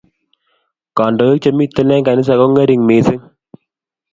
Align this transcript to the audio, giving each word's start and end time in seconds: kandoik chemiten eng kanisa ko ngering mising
kandoik 0.97 1.39
chemiten 1.43 1.89
eng 1.93 2.05
kanisa 2.07 2.39
ko 2.39 2.45
ngering 2.51 2.83
mising 2.87 3.21